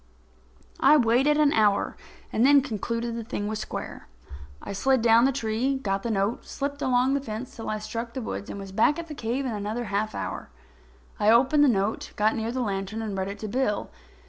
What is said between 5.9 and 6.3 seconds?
the